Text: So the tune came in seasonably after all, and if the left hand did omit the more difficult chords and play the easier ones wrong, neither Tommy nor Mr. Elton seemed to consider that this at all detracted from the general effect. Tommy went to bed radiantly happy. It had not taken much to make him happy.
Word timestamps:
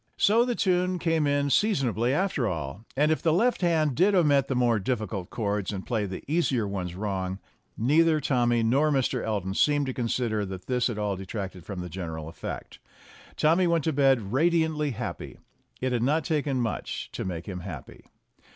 So 0.17 0.45
the 0.45 0.55
tune 0.55 0.97
came 0.97 1.27
in 1.27 1.51
seasonably 1.51 2.11
after 2.11 2.47
all, 2.47 2.85
and 2.97 3.11
if 3.11 3.21
the 3.21 3.31
left 3.31 3.61
hand 3.61 3.93
did 3.93 4.15
omit 4.15 4.47
the 4.47 4.55
more 4.55 4.79
difficult 4.79 5.29
chords 5.29 5.71
and 5.71 5.85
play 5.85 6.07
the 6.07 6.23
easier 6.27 6.67
ones 6.67 6.95
wrong, 6.95 7.37
neither 7.77 8.19
Tommy 8.19 8.63
nor 8.63 8.89
Mr. 8.89 9.23
Elton 9.23 9.53
seemed 9.53 9.85
to 9.85 9.93
consider 9.93 10.43
that 10.43 10.65
this 10.65 10.89
at 10.89 10.97
all 10.97 11.15
detracted 11.17 11.67
from 11.67 11.81
the 11.81 11.87
general 11.89 12.29
effect. 12.29 12.79
Tommy 13.37 13.67
went 13.67 13.83
to 13.83 13.93
bed 13.93 14.33
radiantly 14.33 14.89
happy. 14.89 15.37
It 15.81 15.91
had 15.91 16.01
not 16.01 16.23
taken 16.25 16.59
much 16.59 17.11
to 17.11 17.23
make 17.23 17.45
him 17.45 17.59
happy. 17.59 18.05